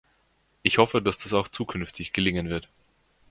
Ich 0.63 0.79
hoffe, 0.79 0.99
dass 0.99 1.17
uns 1.17 1.23
das 1.25 1.33
auch 1.35 1.47
zukünftig 1.47 2.11
gelingen 2.11 2.49
wird! 2.49 2.67